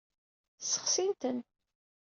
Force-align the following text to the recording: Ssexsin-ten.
Ssexsin-ten. 0.59 1.37